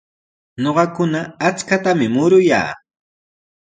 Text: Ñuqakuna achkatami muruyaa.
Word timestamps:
Ñuqakuna 0.63 1.19
achkatami 1.47 2.05
muruyaa. 2.13 2.69